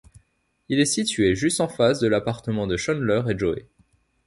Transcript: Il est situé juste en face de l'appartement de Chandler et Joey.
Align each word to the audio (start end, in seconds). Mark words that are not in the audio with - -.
Il 0.67 0.79
est 0.79 0.85
situé 0.85 1.35
juste 1.35 1.61
en 1.61 1.67
face 1.67 1.99
de 1.99 2.07
l'appartement 2.07 2.65
de 2.65 2.75
Chandler 2.75 3.21
et 3.29 3.37
Joey. 3.37 3.67